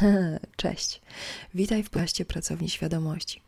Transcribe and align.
Cześć. 0.56 1.00
Witaj 1.54 1.82
w 1.82 1.90
plaście 1.90 2.24
Pracowni 2.24 2.70
Świadomości. 2.70 3.42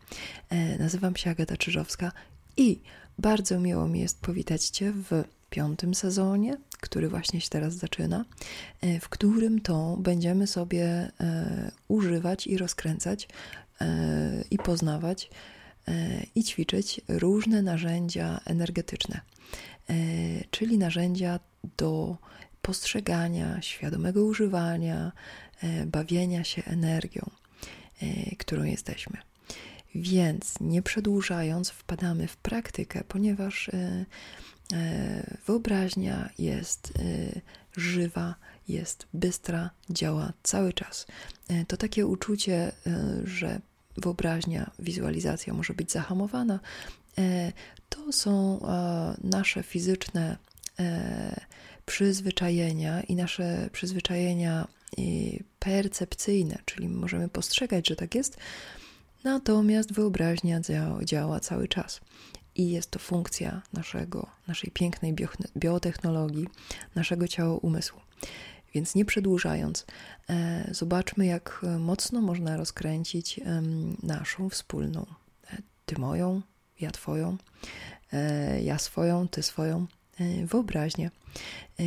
E, 0.51 0.79
nazywam 0.79 1.17
się 1.17 1.31
Agata 1.31 1.57
Czyżowska 1.57 2.13
i 2.57 2.81
bardzo 3.19 3.61
miło 3.61 3.89
mi 3.89 4.01
jest 4.01 4.21
powitać 4.21 4.69
Cię 4.69 4.93
w 4.93 5.25
piątym 5.51 5.95
sezonie, 5.95 6.57
który 6.81 7.09
właśnie 7.09 7.41
się 7.41 7.49
teraz 7.49 7.75
zaczyna, 7.75 8.25
e, 8.81 9.01
w 9.01 9.09
którym 9.09 9.61
to 9.61 9.97
będziemy 10.01 10.47
sobie 10.47 10.85
e, 10.87 11.71
używać 11.89 12.47
i 12.47 12.59
rozkręcać 12.59 13.29
i 14.51 14.59
poznawać 14.59 15.31
i 16.35 16.45
ćwiczyć 16.45 17.01
różne 17.09 17.63
narzędzia 17.63 18.41
energetyczne, 18.45 19.21
czyli 20.51 20.79
narzędzia 20.79 21.41
do 21.77 22.17
postrzegania, 22.63 23.63
świadomego 23.63 24.25
używania, 24.25 25.13
e, 25.63 25.87
bawienia 25.87 26.45
się 26.45 26.65
energią, 26.65 27.31
e, 28.03 28.37
którą 28.37 28.63
jesteśmy. 28.63 29.19
Więc 29.95 30.55
nie 30.61 30.83
przedłużając, 30.83 31.71
wpadamy 31.71 32.29
w 32.29 32.37
praktykę, 32.37 33.05
ponieważ 33.09 33.69
e, 33.69 34.05
wyobraźnia 35.47 36.31
jest 36.39 36.93
żywa, 37.77 38.35
jest 38.69 39.07
bystra, 39.15 39.71
działa 39.91 40.33
cały 40.43 40.73
czas. 40.73 41.07
To 41.69 41.77
takie 41.77 42.07
uczucie, 42.07 42.73
że 43.25 43.61
wyobraźnia, 43.97 44.71
wizualizacja 44.79 45.55
może 45.55 45.75
być 45.75 45.93
zahamowana, 45.93 46.61
to 47.89 48.13
są 48.13 48.61
nasze 49.25 49.63
fizyczne 49.63 50.37
przyzwyczajenia 51.87 53.01
i 53.03 53.17
nasze 53.17 53.69
przyzwyczajenia 53.73 54.69
percepcyjne, 55.59 56.59
czyli 56.65 56.89
możemy 56.89 57.29
postrzegać, 57.29 57.89
że 57.89 57.97
tak 57.97 58.15
jest, 58.15 58.37
natomiast 59.25 59.93
wyobraźnia 59.93 60.61
działa, 61.05 61.41
cały 61.41 61.69
czas. 61.69 62.01
I 62.55 62.71
jest 62.71 62.91
to 62.91 62.99
funkcja 62.99 63.63
naszego, 63.73 64.27
naszej 64.49 64.71
pięknej 64.71 65.15
biotechnologii, 65.57 66.47
naszego 66.95 67.29
ciała 67.29 67.57
umysłu. 67.57 68.01
Więc 68.75 68.95
nie 68.95 69.05
przedłużając, 69.05 69.87
e, 70.31 70.69
zobaczmy, 70.75 71.27
jak 71.27 71.67
mocno 71.79 72.21
można 72.21 72.57
rozkręcić 72.57 73.41
naszą 74.03 74.49
wspólną. 74.49 75.07
E, 75.51 75.57
ty 75.87 76.01
moją, 76.01 76.43
ja 76.81 76.91
twoją, 76.91 77.37
e, 78.13 78.63
ja 78.63 78.79
swoją, 78.79 79.29
ty 79.29 79.43
swoją 79.43 79.87
wyobraźnię. 80.45 81.11
E, 81.81 81.85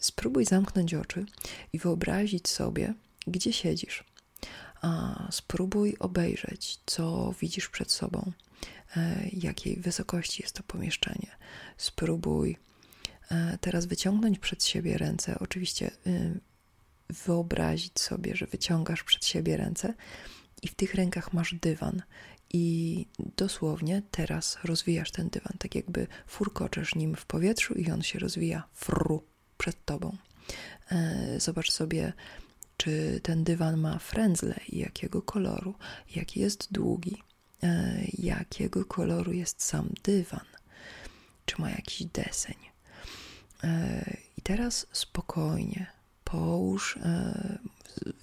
spróbuj 0.00 0.44
zamknąć 0.44 0.94
oczy 0.94 1.26
i 1.72 1.78
wyobrazić 1.78 2.48
sobie, 2.48 2.94
gdzie 3.26 3.52
siedzisz. 3.52 4.04
Spróbuj 5.30 5.96
obejrzeć, 5.98 6.78
co 6.86 7.34
widzisz 7.40 7.68
przed 7.68 7.90
sobą, 7.90 8.32
e, 8.96 9.28
jakiej 9.32 9.76
wysokości 9.76 10.42
jest 10.42 10.54
to 10.54 10.62
pomieszczenie. 10.62 11.28
Spróbuj 11.76 12.56
e, 13.30 13.58
teraz 13.60 13.86
wyciągnąć 13.86 14.38
przed 14.38 14.64
siebie 14.64 14.98
ręce. 14.98 15.38
Oczywiście 15.38 15.90
wyobrazić 17.26 18.00
sobie, 18.00 18.36
że 18.36 18.46
wyciągasz 18.46 19.02
przed 19.02 19.24
siebie 19.24 19.56
ręce 19.56 19.94
i 20.62 20.68
w 20.68 20.74
tych 20.74 20.94
rękach 20.94 21.32
masz 21.32 21.54
dywan 21.54 22.02
i 22.52 23.06
dosłownie 23.36 24.02
teraz 24.10 24.58
rozwijasz 24.64 25.10
ten 25.10 25.28
dywan, 25.28 25.52
tak 25.58 25.74
jakby 25.74 26.06
furkoczesz 26.26 26.94
nim 26.94 27.16
w 27.16 27.26
powietrzu 27.26 27.74
i 27.74 27.90
on 27.90 28.02
się 28.02 28.18
rozwija 28.18 28.62
fru 28.74 29.22
przed 29.58 29.84
tobą. 29.84 30.16
E, 30.90 31.40
zobacz 31.40 31.70
sobie, 31.70 32.12
czy 32.76 33.20
ten 33.22 33.44
dywan 33.44 33.80
ma 33.80 33.98
frędzle 33.98 34.60
i 34.68 34.78
jakiego 34.78 35.22
koloru, 35.22 35.74
jaki 36.16 36.40
jest 36.40 36.68
długi, 36.72 37.22
e, 37.62 38.02
jakiego 38.18 38.84
koloru 38.84 39.32
jest 39.32 39.62
sam 39.62 39.88
dywan, 40.02 40.46
czy 41.46 41.60
ma 41.60 41.70
jakiś 41.70 42.04
deseń. 42.04 42.56
E, 43.64 44.16
I 44.38 44.42
teraz 44.42 44.86
spokojnie 44.92 45.86
połóż, 46.24 46.98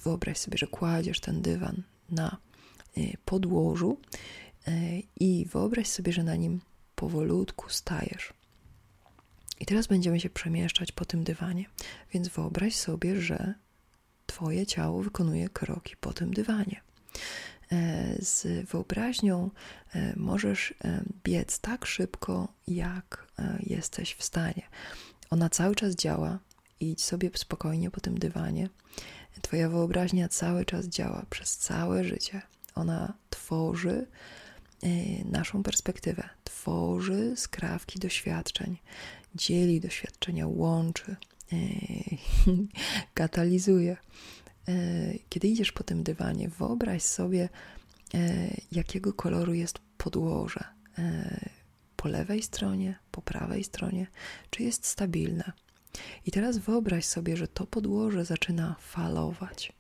wyobraź 0.03 0.37
sobie, 0.37 0.57
że 0.57 0.67
kładziesz 0.67 1.19
ten 1.19 1.41
dywan 1.41 1.83
na 2.09 2.37
podłożu 3.25 3.97
y, 4.67 4.71
i 5.19 5.45
wyobraź 5.45 5.87
sobie, 5.87 6.13
że 6.13 6.23
na 6.23 6.35
nim 6.35 6.61
powolutku 6.95 7.69
stajesz. 7.69 8.33
I 9.59 9.65
teraz 9.65 9.87
będziemy 9.87 10.19
się 10.19 10.29
przemieszczać 10.29 10.91
po 10.91 11.05
tym 11.05 11.23
dywanie, 11.23 11.65
więc 12.13 12.27
wyobraź 12.27 12.75
sobie, 12.75 13.21
że 13.21 13.53
Twoje 14.29 14.65
ciało 14.65 15.03
wykonuje 15.03 15.49
kroki 15.49 15.95
po 15.97 16.13
tym 16.13 16.33
dywanie. 16.33 16.81
E, 17.71 18.15
z 18.19 18.69
wyobraźnią 18.69 19.49
e, 19.95 20.13
możesz 20.15 20.73
e, 20.83 21.03
biec 21.23 21.59
tak 21.59 21.85
szybko, 21.85 22.53
jak 22.67 23.27
jesteś 23.59 24.13
w 24.13 24.23
stanie. 24.23 24.63
Ona 25.29 25.49
cały 25.49 25.75
czas 25.75 25.95
działa. 25.95 26.39
Idź 26.79 27.03
sobie 27.03 27.29
spokojnie 27.35 27.91
po 27.91 28.01
tym 28.01 28.19
dywanie. 28.19 28.69
Twoja 29.41 29.69
wyobraźnia 29.69 30.29
cały 30.29 30.65
czas 30.65 30.87
działa 30.87 31.25
przez 31.29 31.57
całe 31.57 32.03
życie. 32.03 32.41
Ona 32.79 33.13
tworzy 33.29 34.07
e, 34.83 34.87
naszą 35.25 35.63
perspektywę, 35.63 36.29
tworzy 36.43 37.33
skrawki 37.35 37.99
doświadczeń, 37.99 38.77
dzieli 39.35 39.79
doświadczenia, 39.79 40.47
łączy, 40.47 41.15
e, 41.53 41.55
katalizuje. 43.13 43.97
E, 44.67 44.73
kiedy 45.29 45.47
idziesz 45.47 45.71
po 45.71 45.83
tym 45.83 46.03
dywanie, 46.03 46.49
wyobraź 46.49 47.03
sobie, 47.03 47.49
jakiego 48.71 49.13
koloru 49.13 49.53
jest 49.53 49.79
podłoże. 49.97 50.63
Po 51.95 52.07
lewej 52.07 52.43
stronie, 52.43 52.99
po 53.11 53.21
prawej 53.21 53.63
stronie, 53.63 54.07
czy 54.49 54.63
jest 54.63 54.85
stabilne. 54.85 55.51
I 56.25 56.31
teraz 56.31 56.57
wyobraź 56.57 57.05
sobie, 57.05 57.37
że 57.37 57.47
to 57.47 57.67
podłoże 57.67 58.25
zaczyna 58.25 58.75
falować. 58.79 59.73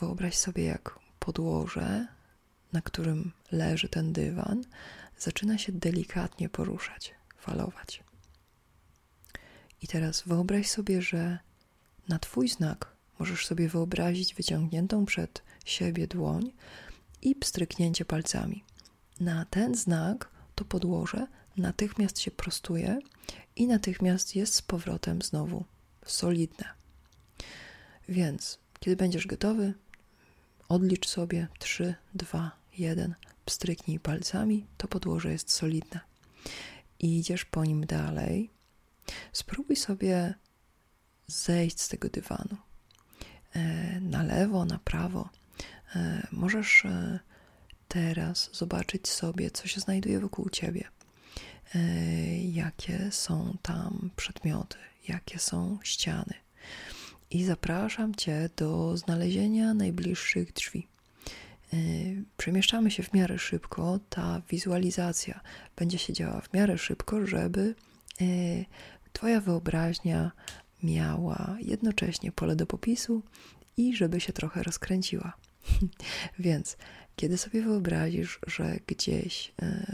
Wyobraź 0.00 0.36
sobie, 0.36 0.64
jak 0.64 0.98
podłoże, 1.26 2.06
na 2.72 2.82
którym 2.82 3.32
leży 3.52 3.88
ten 3.88 4.12
dywan, 4.12 4.64
zaczyna 5.18 5.58
się 5.58 5.72
delikatnie 5.72 6.48
poruszać, 6.48 7.14
falować. 7.36 8.04
I 9.82 9.86
teraz 9.86 10.22
wyobraź 10.22 10.70
sobie, 10.70 11.02
że 11.02 11.38
na 12.08 12.18
Twój 12.18 12.48
znak 12.48 12.92
możesz 13.18 13.46
sobie 13.46 13.68
wyobrazić 13.68 14.34
wyciągniętą 14.34 15.06
przed 15.06 15.42
siebie 15.64 16.06
dłoń 16.06 16.52
i 17.22 17.34
pstryknięcie 17.34 18.04
palcami. 18.04 18.64
Na 19.20 19.44
ten 19.44 19.74
znak 19.74 20.28
to 20.54 20.64
podłoże 20.64 21.26
natychmiast 21.56 22.20
się 22.20 22.30
prostuje 22.30 22.98
i 23.56 23.66
natychmiast 23.66 24.36
jest 24.36 24.54
z 24.54 24.62
powrotem 24.62 25.22
znowu 25.22 25.64
solidne. 26.04 26.64
Więc, 28.08 28.58
kiedy 28.80 28.96
będziesz 28.96 29.26
gotowy, 29.26 29.74
Odlicz 30.68 31.08
sobie 31.08 31.48
3, 31.58 31.94
2, 32.14 32.50
1, 32.78 33.14
pstryknij 33.44 34.00
palcami, 34.00 34.66
to 34.76 34.88
podłoże 34.88 35.32
jest 35.32 35.50
solidne. 35.50 36.00
I 36.98 37.18
idziesz 37.18 37.44
po 37.44 37.64
nim 37.64 37.86
dalej. 37.86 38.50
Spróbuj 39.32 39.76
sobie 39.76 40.34
zejść 41.26 41.80
z 41.80 41.88
tego 41.88 42.08
dywanu. 42.08 42.56
E, 43.54 44.00
na 44.00 44.22
lewo, 44.22 44.64
na 44.64 44.78
prawo. 44.78 45.28
E, 45.96 46.26
możesz 46.32 46.84
e, 46.84 47.20
teraz 47.88 48.50
zobaczyć 48.52 49.08
sobie, 49.08 49.50
co 49.50 49.68
się 49.68 49.80
znajduje 49.80 50.20
wokół 50.20 50.50
ciebie. 50.50 50.88
Jakie 52.52 53.12
są 53.12 53.56
tam 53.62 54.10
przedmioty, 54.16 54.76
jakie 55.08 55.38
są 55.38 55.78
ściany 55.82 56.34
i 57.30 57.44
zapraszam 57.44 58.14
Cię 58.14 58.50
do 58.56 58.96
znalezienia 58.96 59.74
najbliższych 59.74 60.52
drzwi. 60.52 60.86
E, 61.72 61.76
przemieszczamy 62.36 62.90
się 62.90 63.02
w 63.02 63.12
miarę 63.12 63.38
szybko, 63.38 63.98
ta 64.08 64.42
wizualizacja 64.50 65.40
będzie 65.76 65.98
się 65.98 66.12
działa 66.12 66.40
w 66.40 66.52
miarę 66.52 66.78
szybko, 66.78 67.26
żeby 67.26 67.74
e, 68.20 68.24
Twoja 69.16 69.40
wyobraźnia 69.40 70.32
miała 70.82 71.56
jednocześnie 71.60 72.32
pole 72.32 72.56
do 72.56 72.66
popisu 72.66 73.22
i 73.76 73.96
żeby 73.96 74.20
się 74.20 74.32
trochę 74.32 74.62
rozkręciła. 74.62 75.32
Więc 76.38 76.76
kiedy 77.16 77.38
sobie 77.38 77.62
wyobrazisz, 77.62 78.38
że 78.46 78.76
gdzieś 78.86 79.52
e, 79.62 79.86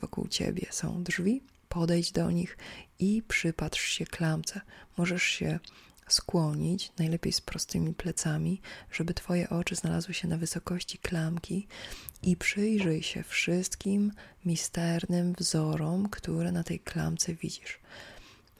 wokół 0.00 0.28
ciebie 0.28 0.66
są 0.70 1.02
drzwi, 1.02 1.42
podejdź 1.68 2.12
do 2.12 2.30
nich 2.30 2.58
i 2.98 3.22
przypatrz 3.28 3.88
się 3.88 4.06
klamce. 4.06 4.60
Możesz 4.96 5.22
się 5.22 5.58
skłonić, 6.12 6.92
najlepiej 6.98 7.32
z 7.32 7.40
prostymi 7.40 7.94
plecami, 7.94 8.60
żeby 8.92 9.14
Twoje 9.14 9.48
oczy 9.48 9.74
znalazły 9.74 10.14
się 10.14 10.28
na 10.28 10.36
wysokości 10.36 10.98
klamki 10.98 11.66
i 12.22 12.36
przyjrzyj 12.36 13.02
się 13.02 13.22
wszystkim 13.22 14.12
misternym 14.44 15.34
wzorom, 15.38 16.08
które 16.08 16.52
na 16.52 16.64
tej 16.64 16.80
klamce 16.80 17.34
widzisz. 17.34 17.80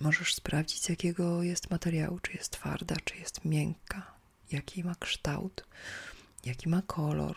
Możesz 0.01 0.35
sprawdzić, 0.35 0.89
jakiego 0.89 1.43
jest 1.43 1.71
materiału, 1.71 2.19
czy 2.19 2.33
jest 2.33 2.51
twarda, 2.51 2.97
czy 3.05 3.17
jest 3.17 3.45
miękka, 3.45 4.15
jaki 4.53 4.85
ma 4.85 4.95
kształt, 4.95 5.65
jaki 6.45 6.69
ma 6.69 6.83
kolor, 6.83 7.37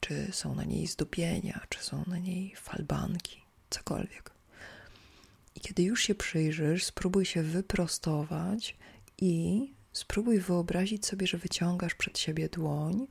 czy 0.00 0.28
są 0.32 0.54
na 0.54 0.64
niej 0.64 0.86
zdupienia, 0.86 1.60
czy 1.68 1.84
są 1.84 2.04
na 2.06 2.18
niej 2.18 2.54
falbanki, 2.56 3.44
cokolwiek. 3.70 4.30
I 5.54 5.60
kiedy 5.60 5.82
już 5.82 6.02
się 6.02 6.14
przyjrzysz, 6.14 6.84
spróbuj 6.84 7.24
się 7.24 7.42
wyprostować 7.42 8.76
i 9.18 9.72
spróbuj 9.92 10.38
wyobrazić 10.38 11.06
sobie, 11.06 11.26
że 11.26 11.38
wyciągasz 11.38 11.94
przed 11.94 12.18
siebie 12.18 12.48
dłoń 12.48 13.06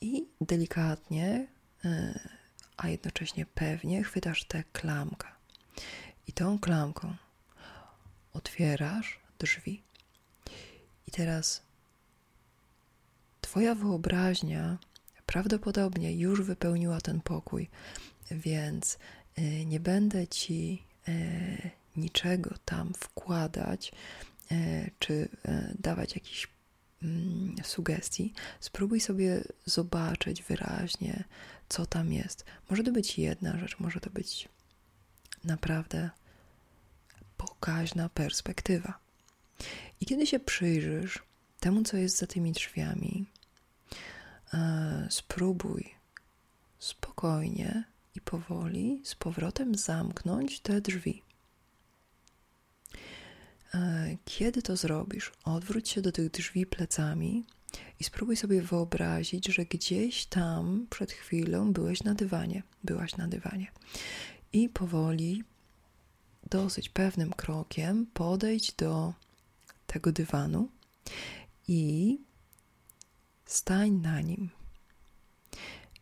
i 0.00 0.26
delikatnie, 0.40 1.46
e, 1.84 2.20
a 2.76 2.88
jednocześnie 2.88 3.46
pewnie 3.46 4.04
chwytasz 4.04 4.44
tę 4.44 4.64
klamkę. 4.72 5.28
I 6.26 6.32
tą 6.32 6.58
klamką 6.58 7.14
otwierasz 8.32 9.20
drzwi. 9.38 9.82
I 11.06 11.10
teraz 11.10 11.62
Twoja 13.50 13.74
wyobraźnia 13.74 14.78
prawdopodobnie 15.26 16.16
już 16.16 16.42
wypełniła 16.42 17.00
ten 17.00 17.20
pokój, 17.20 17.70
więc 18.30 18.98
e, 19.36 19.64
nie 19.64 19.80
będę 19.80 20.28
Ci 20.28 20.82
e, 21.08 21.12
niczego 21.96 22.54
tam 22.64 22.92
wkładać 22.94 23.92
czy 24.98 25.28
dawać 25.78 26.14
jakichś 26.14 26.48
mm, 27.02 27.56
sugestii. 27.62 28.32
Spróbuj 28.60 29.00
sobie 29.00 29.44
zobaczyć 29.64 30.42
wyraźnie, 30.42 31.24
co 31.68 31.86
tam 31.86 32.12
jest. 32.12 32.44
Może 32.70 32.82
to 32.82 32.92
być 32.92 33.18
jedna 33.18 33.58
rzecz, 33.58 33.78
może 33.78 34.00
to 34.00 34.10
być 34.10 34.48
naprawdę 35.44 36.10
pokaźna 37.36 38.08
perspektywa. 38.08 38.98
I 40.00 40.06
kiedy 40.06 40.26
się 40.26 40.40
przyjrzysz 40.40 41.22
temu, 41.60 41.82
co 41.82 41.96
jest 41.96 42.18
za 42.18 42.26
tymi 42.26 42.52
drzwiami, 42.52 43.26
e, 44.54 45.06
spróbuj 45.10 45.94
spokojnie 46.78 47.84
i 48.14 48.20
powoli 48.20 49.00
z 49.04 49.14
powrotem 49.14 49.74
zamknąć 49.74 50.60
te 50.60 50.80
drzwi. 50.80 51.22
E, 53.74 54.16
kiedy 54.24 54.62
to 54.62 54.76
zrobisz, 54.76 55.32
odwróć 55.44 55.88
się 55.88 56.02
do 56.02 56.12
tych 56.12 56.30
drzwi 56.30 56.66
plecami 56.66 57.44
i 58.00 58.04
spróbuj 58.04 58.36
sobie 58.36 58.62
wyobrazić, 58.62 59.46
że 59.46 59.64
gdzieś 59.64 60.26
tam 60.26 60.86
przed 60.90 61.12
chwilą 61.12 61.72
byłeś 61.72 62.02
na 62.02 62.14
dywanie, 62.14 62.62
byłaś 62.84 63.16
na 63.16 63.28
dywanie. 63.28 63.72
I 64.52 64.68
powoli, 64.68 65.44
dosyć 66.50 66.88
pewnym 66.88 67.32
krokiem, 67.32 68.06
podejdź 68.14 68.72
do 68.72 69.14
tego 69.86 70.12
dywanu 70.12 70.68
i 71.68 72.18
stań 73.46 73.90
na 73.90 74.20
nim. 74.20 74.50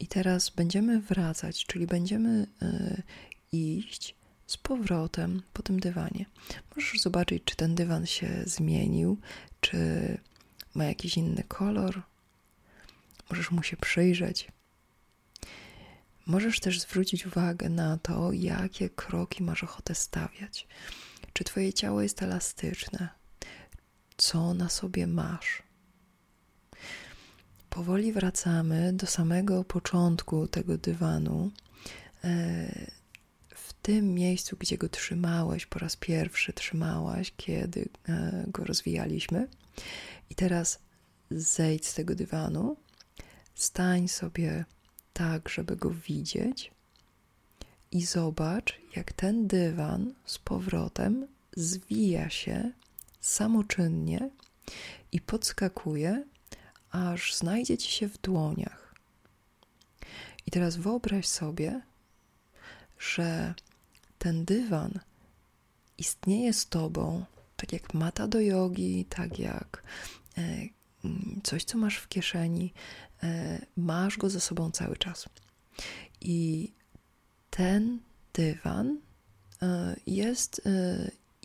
I 0.01 0.07
teraz 0.07 0.51
będziemy 0.51 1.01
wracać, 1.01 1.67
czyli 1.67 1.87
będziemy 1.87 2.47
y, 2.63 3.03
iść 3.53 4.15
z 4.49 4.57
powrotem 4.57 5.43
po 5.53 5.63
tym 5.63 5.81
dywanie. 5.81 6.27
Możesz 6.77 7.01
zobaczyć, 7.01 7.45
czy 7.45 7.57
ten 7.57 7.75
dywan 7.75 8.07
się 8.07 8.29
zmienił, 8.47 9.21
czy 9.61 9.79
ma 10.75 10.85
jakiś 10.85 11.17
inny 11.17 11.43
kolor. 11.49 12.03
Możesz 13.31 13.51
mu 13.51 13.63
się 13.63 13.77
przyjrzeć. 13.77 14.49
Możesz 16.27 16.61
też 16.61 16.81
zwrócić 16.81 17.27
uwagę 17.27 17.69
na 17.69 17.99
to, 17.99 18.33
jakie 18.33 18.91
kroki 18.91 19.43
masz 19.43 19.65
ochotę 19.65 19.95
stawiać. 19.95 20.67
Czy 21.33 21.45
Twoje 21.45 21.73
ciało 21.73 22.03
jest 22.03 22.23
elastyczne? 22.23 23.09
Co 24.17 24.55
na 24.55 24.69
sobie 24.69 25.07
masz? 25.07 25.63
Powoli 27.71 28.13
wracamy 28.13 28.93
do 28.93 29.07
samego 29.07 29.65
początku 29.65 30.47
tego 30.47 30.79
dywanu. 30.79 31.51
W 32.25 32.98
tym 33.89 34.15
miejscu, 34.15 34.57
gdzie 34.57 34.79
go 34.79 34.89
trzymałeś 34.89 35.67
po 35.67 35.79
raz 35.79 35.97
pierwszy, 35.97 36.53
trzymałaś, 36.53 37.33
kiedy 37.37 37.89
e, 38.09 38.45
go 38.49 38.65
rozwijaliśmy. 38.65 39.49
I 40.31 40.35
teraz 40.35 40.79
zejdź 41.31 41.87
z 41.87 41.95
tego 41.95 42.15
dywanu, 42.15 42.77
stań 43.55 44.09
sobie 44.09 44.65
tak, 45.13 45.49
żeby 45.49 45.77
go 45.77 45.91
widzieć 45.91 46.71
i 47.91 48.07
zobacz, 48.07 48.81
jak 48.97 49.13
ten 49.13 49.47
dywan 49.47 50.15
z 50.25 50.39
powrotem 50.39 51.27
zwija 51.57 52.31
się 52.31 52.73
samoczynnie 53.21 54.31
i 55.13 55.21
podskakuje, 55.21 56.25
aż 56.91 57.35
znajdzie 57.35 57.79
ci 57.79 57.91
się 57.91 58.09
w 58.09 58.19
dłoniach. 58.19 58.95
I 60.47 60.51
teraz 60.51 60.77
wyobraź 60.77 61.27
sobie, 61.27 61.81
że 62.99 63.55
ten 64.19 64.45
dywan 64.45 65.01
istnieje 65.99 66.53
z 66.53 66.67
tobą, 66.67 67.25
tak 67.57 67.73
jak 67.73 67.95
mata 67.95 68.29
do 68.29 68.41
jogi, 68.41 69.05
tak 69.09 69.39
jak 69.39 69.83
e, 70.39 70.69
coś, 71.43 71.65
co 71.65 71.79
masz 71.79 71.97
w 71.97 72.09
kieszeni, 72.09 72.73
e, 73.23 73.59
masz 73.77 74.19
go 74.19 74.31
ze 74.31 74.41
sobą 74.41 74.71
cały 74.71 74.97
czas. 74.97 75.29
I 76.21 76.73
ten 77.51 78.01
dywan 78.33 78.99
e, 79.63 79.97
jest 80.07 80.63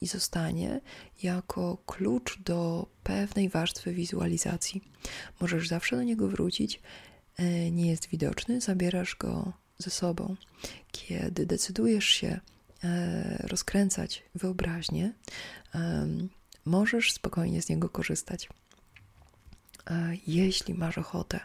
i 0.02 0.08
zostanie 0.08 0.82
jako 1.24 1.78
klucz 1.86 2.40
do 2.40 2.88
pewnej 3.04 3.50
warstwy 3.50 3.94
wizualizacji. 3.94 4.82
Możesz 5.42 5.68
zawsze 5.68 5.96
do 5.96 6.04
niego 6.04 6.28
wrócić, 6.28 6.82
nie 7.72 7.90
jest 7.90 8.08
widoczny, 8.08 8.62
zabierasz 8.62 9.16
go 9.16 9.54
ze 9.78 9.90
sobą. 9.90 10.36
Kiedy 10.92 11.46
decydujesz 11.46 12.06
się 12.06 12.40
rozkręcać 13.40 14.24
wyobraźnię, 14.36 15.14
możesz 16.66 17.12
spokojnie 17.12 17.62
z 17.62 17.70
niego 17.70 17.90
korzystać. 17.90 18.50
Jeśli 20.28 20.74
masz 20.74 20.98
ochotę 20.98 21.40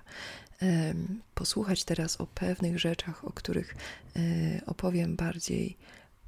posłuchać 1.35 1.85
teraz 1.85 2.21
o 2.21 2.27
pewnych 2.27 2.79
rzeczach, 2.79 3.25
o 3.25 3.33
których 3.33 3.75
e, 4.17 4.21
opowiem 4.67 5.17
bardziej 5.17 5.77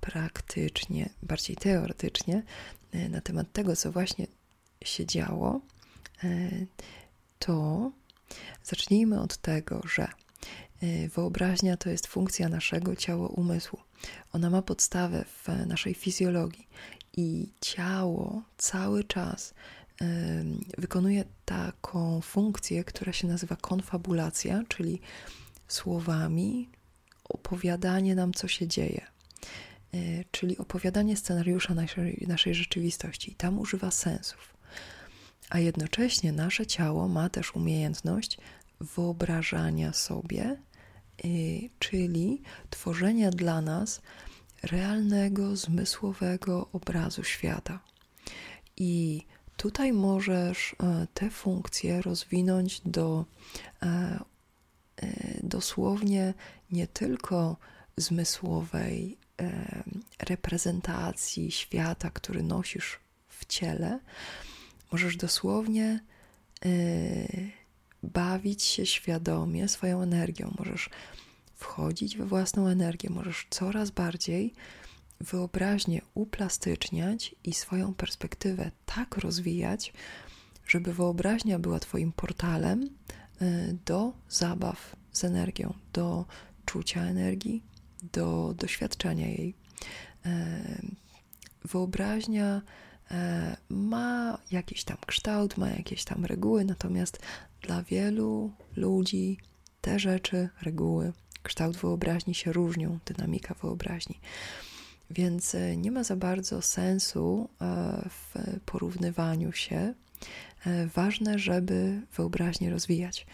praktycznie, 0.01 1.09
bardziej 1.23 1.57
teoretycznie, 1.57 2.43
e, 2.93 3.09
na 3.09 3.21
temat 3.21 3.53
tego, 3.53 3.77
co 3.77 3.93
właśnie 3.93 4.27
się 4.85 5.07
działo, 5.07 5.61
e, 6.25 6.51
to 7.39 7.91
zacznijmy 8.65 9.21
od 9.21 9.37
tego, 9.37 9.81
że 9.95 10.09
wyobraźnia 11.15 11.77
to 11.77 11.91
jest 11.91 12.07
funkcja 12.07 12.49
naszego 12.49 12.97
ciała-umysłu. 12.97 13.79
Ona 14.33 14.51
ma 14.51 14.63
podstawę 14.63 15.25
w 15.25 15.67
naszej 15.67 15.95
fizjologii 15.95 16.69
i 17.17 17.53
ciało 17.61 18.43
cały 18.57 19.05
czas 19.05 19.55
wykonuje 20.79 21.25
taką 21.45 22.21
funkcję, 22.21 22.85
która 22.85 23.13
się 23.13 23.29
nazywa 23.29 23.57
konfabulacja, 23.57 24.63
czyli 24.69 25.01
słowami 25.69 26.69
opowiadanie 27.25 28.15
nam, 28.15 28.33
co 28.33 28.49
się 28.49 28.67
dzieje, 28.67 29.07
e, 29.95 29.99
czyli 30.31 30.59
opowiadanie 30.59 31.17
scenariusza 31.17 31.75
naszej, 31.75 32.25
naszej 32.29 32.55
rzeczywistości. 32.55 33.33
I 33.33 33.35
tam 33.35 33.59
używa 33.59 33.91
sensów. 33.91 34.57
A 35.51 35.59
jednocześnie 35.59 36.33
nasze 36.33 36.67
ciało 36.67 37.09
ma 37.09 37.29
też 37.29 37.55
umiejętność 37.55 38.39
wyobrażania 38.81 39.93
sobie, 39.93 40.43
e, 40.45 40.57
czyli 41.79 42.43
tworzenia 42.71 43.31
dla 43.31 43.61
nas 43.61 44.01
realnego, 44.63 45.57
zmysłowego 45.57 46.69
obrazu 46.73 47.25
świata. 47.25 47.81
I 48.77 49.23
tutaj 49.57 49.93
możesz 49.93 50.77
e, 50.83 51.07
te 51.15 51.31
funkcje 51.31 52.03
rozwinąć 52.03 52.81
do 52.85 53.25
e, 53.83 53.87
e, 53.87 55.09
dosłownie 55.43 56.35
nie 56.71 56.87
tylko 56.87 57.57
zmysłowej 57.97 59.17
reprezentacji 60.19 61.51
świata, 61.51 62.11
który 62.11 62.43
nosisz 62.43 63.01
w 63.29 63.47
ciele, 63.47 64.01
możesz 64.93 65.17
dosłownie 65.17 66.01
bawić 68.03 68.63
się 68.63 68.87
świadomie 68.87 69.69
swoją 69.69 70.03
energią, 70.03 70.55
możesz 70.59 70.91
wchodzić 71.55 72.17
we 72.17 72.27
własną 72.27 72.67
energię, 72.67 73.11
możesz 73.11 73.47
coraz 73.51 73.91
bardziej 73.91 74.53
wyobraźnię 75.21 76.03
uplastyczniać 76.15 77.35
i 77.45 77.53
swoją 77.53 77.95
perspektywę 77.95 78.71
tak 78.87 79.17
rozwijać, 79.17 79.93
żeby 80.67 80.95
wyobraźnia 80.95 81.59
była 81.59 81.81
Twoim 81.81 82.13
portalem 82.13 82.83
y, 83.43 83.77
do 83.87 84.13
zabaw 84.29 84.97
z 85.13 85.25
energią, 85.25 85.75
do 85.93 86.25
czucia 86.67 87.03
energii, 87.03 87.63
do 88.13 88.55
doświadczenia 88.59 89.29
jej. 89.29 89.55
Y, 90.27 90.31
wyobraźnia 91.65 92.63
ma 93.69 94.39
jakiś 94.51 94.85
tam 94.85 94.97
kształt, 95.07 95.57
ma 95.57 95.71
jakieś 95.71 96.05
tam 96.05 96.25
reguły, 96.25 96.65
natomiast 96.65 97.19
dla 97.63 97.83
wielu 97.83 98.53
ludzi 98.77 99.39
te 99.81 99.99
rzeczy, 99.99 100.49
reguły, 100.63 101.13
kształt 101.43 101.77
wyobraźni 101.77 102.35
się 102.35 102.53
różnią, 102.53 102.99
dynamika 103.07 103.55
wyobraźni. 103.55 104.21
Więc 105.11 105.55
e, 105.55 105.77
nie 105.77 105.91
ma 105.91 106.05
za 106.05 106.17
bardzo 106.17 106.63
sensu 106.63 107.49
e, 107.61 108.09
w 108.09 108.61
porównywaniu 108.65 109.53
się. 109.53 109.95
E, 110.67 110.87
ważne, 110.87 111.39
żeby 111.39 112.01
wyobraźnię 112.17 112.71
rozwijać. 112.71 113.27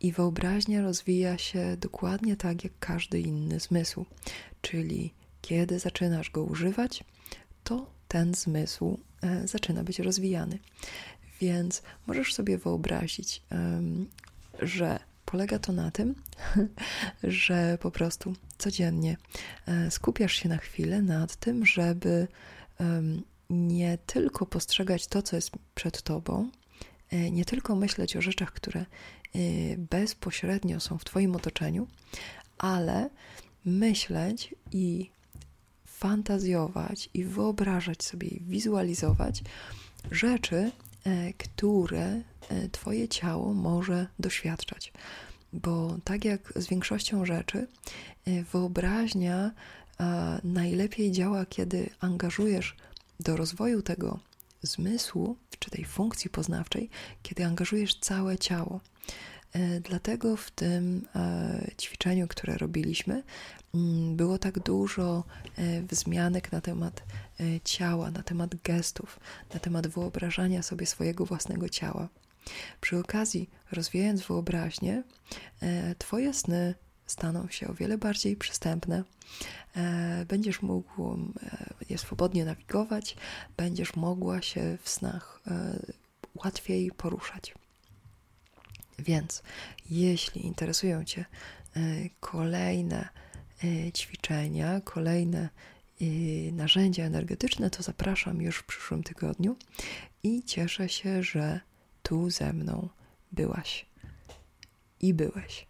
I 0.00 0.12
wyobraźnia 0.12 0.82
rozwija 0.82 1.38
się 1.38 1.76
dokładnie 1.80 2.36
tak 2.36 2.64
jak 2.64 2.72
każdy 2.78 3.20
inny 3.20 3.60
zmysł. 3.60 4.06
Czyli 4.60 5.14
kiedy 5.42 5.78
zaczynasz 5.78 6.30
go 6.30 6.44
używać, 6.44 7.04
to 7.64 7.93
ten 8.14 8.34
zmysł 8.34 8.98
zaczyna 9.44 9.84
być 9.84 9.98
rozwijany. 9.98 10.58
Więc 11.40 11.82
możesz 12.06 12.34
sobie 12.34 12.58
wyobrazić, 12.58 13.42
że 14.62 14.98
polega 15.24 15.58
to 15.58 15.72
na 15.72 15.90
tym, 15.90 16.14
że 17.22 17.78
po 17.80 17.90
prostu 17.90 18.34
codziennie 18.58 19.16
e, 19.66 19.90
skupiasz 19.90 20.32
się 20.32 20.48
na 20.48 20.56
chwilę 20.56 21.02
nad 21.02 21.36
tym, 21.36 21.66
żeby 21.66 22.28
nie 23.50 23.98
tylko 24.06 24.46
postrzegać 24.46 25.06
to, 25.06 25.22
co 25.22 25.36
jest 25.36 25.50
przed 25.74 26.02
tobą, 26.02 26.50
e, 27.10 27.30
nie 27.30 27.44
tylko 27.44 27.76
myśleć 27.76 28.16
o 28.16 28.22
rzeczach, 28.22 28.52
które 28.52 28.80
e, 28.80 28.86
bezpośrednio 29.76 30.80
są 30.80 30.98
w 30.98 31.04
Twoim 31.04 31.36
otoczeniu, 31.36 31.86
ale 32.58 33.10
myśleć 33.64 34.54
i 34.72 35.10
fantazjować 35.98 37.10
i 37.14 37.24
wyobrażać 37.24 38.04
sobie, 38.04 38.28
i 38.28 38.40
wizualizować 38.40 39.42
rzeczy, 40.10 40.70
które 41.38 42.20
Twoje 42.72 43.08
ciało 43.08 43.54
może 43.54 44.06
doświadczać 44.18 44.92
bo 45.54 45.96
tak 46.04 46.24
jak 46.24 46.52
z 46.56 46.66
większością 46.66 47.26
rzeczy, 47.26 47.66
y, 48.28 48.44
wyobraźnia 48.52 49.50
najlepiej 50.44 51.12
działa, 51.12 51.46
kiedy 51.46 51.90
angażujesz 52.00 52.76
do 53.20 53.36
rozwoju 53.36 53.82
tego 53.82 54.18
zmysłu 54.62 55.36
czy 55.58 55.70
tej 55.70 55.84
funkcji 55.84 56.30
poznawczej, 56.30 56.90
kiedy 57.22 57.44
angażujesz 57.44 57.94
całe 57.94 58.38
ciało. 58.38 58.80
Y, 59.56 59.80
dlatego 59.80 60.36
w 60.36 60.50
tym 60.50 61.08
ćwiczeniu, 61.80 62.28
które 62.28 62.58
robiliśmy, 62.58 63.22
mm, 63.74 64.16
było 64.16 64.38
tak 64.38 64.58
dużo 64.58 65.24
y, 65.58 65.82
wzmianek 65.90 66.52
na 66.52 66.60
temat 66.60 67.02
ciała, 67.64 68.10
na 68.10 68.22
temat 68.22 68.54
gestów, 68.54 69.20
na 69.54 69.60
temat 69.60 69.86
wyobrażania 69.86 70.62
sobie 70.62 70.86
swojego 70.86 71.26
własnego 71.26 71.68
ciała. 71.68 72.08
Przy 72.80 72.98
okazji, 72.98 73.50
rozwijając 73.72 74.22
wyobraźnię, 74.22 75.02
e, 75.62 75.94
Twoje 75.94 76.34
sny 76.34 76.74
staną 77.06 77.48
się 77.48 77.68
o 77.68 77.74
wiele 77.74 77.98
bardziej 77.98 78.36
przystępne. 78.36 79.04
E, 79.76 80.24
będziesz 80.28 80.62
mógł 80.62 81.12
e, 81.12 81.16
je 81.90 81.98
swobodnie 81.98 82.44
nawigować, 82.44 83.16
będziesz 83.56 83.96
mogła 83.96 84.42
się 84.42 84.78
w 84.82 84.88
snach 84.88 85.40
łatwiej 86.44 86.90
poruszać. 86.90 87.54
Więc 88.98 89.42
jeśli 89.90 90.46
interesują 90.46 91.04
Cię 91.04 91.24
kolejne 92.20 93.08
ćwiczenia, 93.94 94.80
kolejne 94.80 95.48
narzędzia 96.52 97.04
energetyczne, 97.04 97.70
to 97.70 97.82
zapraszam 97.82 98.42
już 98.42 98.56
w 98.56 98.66
przyszłym 98.66 99.02
tygodniu 99.02 99.56
i 100.22 100.42
cieszę 100.42 100.88
się, 100.88 101.22
że 101.22 101.60
tu 102.02 102.30
ze 102.30 102.52
mną 102.52 102.88
byłaś 103.32 103.86
i 105.00 105.14
byłeś. 105.14 105.66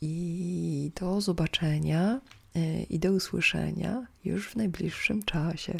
I 0.00 0.92
do 1.00 1.20
zobaczenia 1.20 2.20
y, 2.56 2.86
i 2.90 2.98
do 2.98 3.12
usłyszenia 3.12 4.06
już 4.24 4.48
w 4.48 4.56
najbliższym 4.56 5.22
czasie. 5.22 5.76